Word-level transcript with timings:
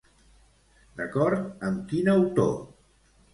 D'acord 1.01 1.67
amb 1.69 1.85
quin 1.93 2.11
autor? 2.15 2.51